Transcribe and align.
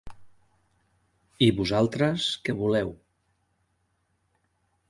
I 1.47 1.51
vosaltres 1.59 2.31
què 2.49 2.57
voleu? 2.65 2.93